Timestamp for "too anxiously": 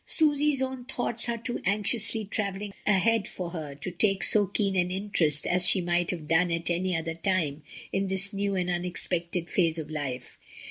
1.37-2.25